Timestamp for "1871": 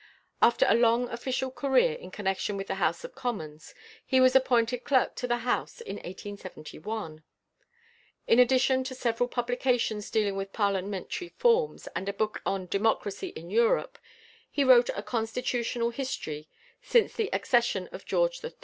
5.97-7.21